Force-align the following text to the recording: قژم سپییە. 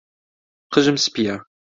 قژم 0.73 0.97
سپییە. 1.05 1.35